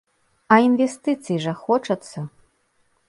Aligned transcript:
А 0.53 0.57
інвестыцый 0.67 1.37
жа 1.43 1.53
хочацца! 1.67 2.25